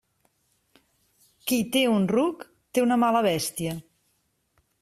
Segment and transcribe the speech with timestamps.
[1.51, 2.43] Qui té un ruc,
[2.79, 3.81] té una mala bèstia.